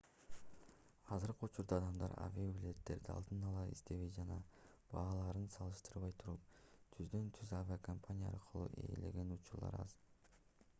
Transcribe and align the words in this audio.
азыркы 1.17 1.43
учурда 1.49 1.77
адамдар 1.81 2.15
авиабилеттерди 2.23 3.13
алдын 3.17 3.45
ала 3.51 3.67
издебей 3.75 4.09
жана 4.17 4.39
бааларын 4.95 5.47
салыштырбай 5.59 6.17
туруп 6.25 6.51
түздөн-түз 6.97 7.55
авиакомпания 7.61 8.33
аркылуу 8.35 8.75
ээлеген 8.89 9.39
учурлар 9.39 9.81
аз 9.87 9.99